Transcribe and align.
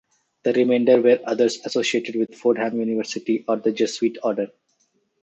The 0.41 0.53
remainder 0.53 0.99
were 0.99 1.19
others 1.25 1.59
associated 1.63 2.15
with 2.15 2.33
Fordham 2.33 2.79
University 2.79 3.45
or 3.47 3.57
the 3.57 3.71
Jesuit 3.71 4.17
order. 4.23 4.47